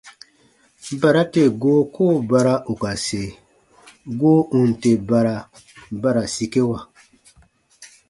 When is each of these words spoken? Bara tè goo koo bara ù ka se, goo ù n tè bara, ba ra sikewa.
Bara 1.01 1.23
tè 1.33 1.43
goo 1.61 1.81
koo 1.95 2.15
bara 2.29 2.53
ù 2.71 2.73
ka 2.81 2.91
se, 3.05 3.23
goo 4.19 4.41
ù 4.55 4.59
n 4.69 4.71
tè 4.81 4.91
bara, 5.09 5.35
ba 6.01 6.09
ra 6.15 6.23
sikewa. 6.35 6.79